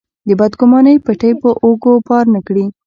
د 0.27 0.29
بدګمانۍ 0.39 0.95
پېټی 1.05 1.31
په 1.41 1.49
اوږو 1.63 1.93
بار 2.07 2.25
نه 2.33 2.39
کړي. 2.47 2.65